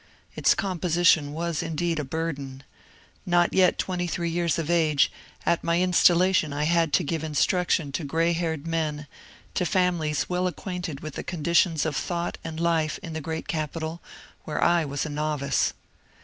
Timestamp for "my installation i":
5.63-6.63